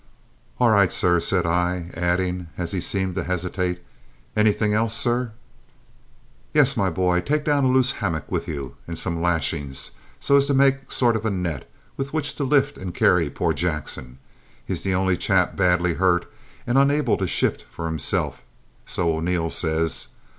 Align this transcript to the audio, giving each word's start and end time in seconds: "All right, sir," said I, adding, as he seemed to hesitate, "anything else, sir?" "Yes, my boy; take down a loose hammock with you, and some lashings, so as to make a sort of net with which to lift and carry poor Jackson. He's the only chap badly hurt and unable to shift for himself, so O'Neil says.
"All 0.59 0.71
right, 0.71 0.91
sir," 0.91 1.19
said 1.19 1.45
I, 1.45 1.91
adding, 1.93 2.47
as 2.57 2.71
he 2.71 2.81
seemed 2.81 3.13
to 3.13 3.23
hesitate, 3.23 3.83
"anything 4.35 4.73
else, 4.73 4.97
sir?" 4.97 5.31
"Yes, 6.55 6.75
my 6.75 6.89
boy; 6.89 7.21
take 7.21 7.45
down 7.45 7.65
a 7.65 7.69
loose 7.69 7.91
hammock 7.91 8.25
with 8.31 8.47
you, 8.47 8.75
and 8.87 8.97
some 8.97 9.21
lashings, 9.21 9.91
so 10.19 10.37
as 10.37 10.47
to 10.47 10.55
make 10.55 10.75
a 10.75 10.91
sort 10.91 11.15
of 11.15 11.31
net 11.31 11.69
with 11.97 12.13
which 12.13 12.33
to 12.37 12.43
lift 12.43 12.79
and 12.79 12.95
carry 12.95 13.29
poor 13.29 13.53
Jackson. 13.53 14.17
He's 14.65 14.81
the 14.81 14.95
only 14.95 15.17
chap 15.17 15.55
badly 15.55 15.93
hurt 15.93 16.25
and 16.65 16.79
unable 16.79 17.15
to 17.17 17.27
shift 17.27 17.61
for 17.69 17.85
himself, 17.85 18.41
so 18.87 19.15
O'Neil 19.17 19.51
says. 19.51 20.07